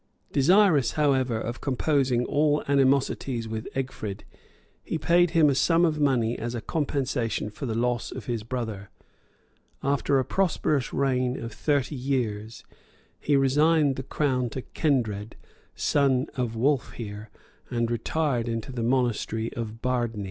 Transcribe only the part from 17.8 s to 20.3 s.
retired into the monastery of Bardney.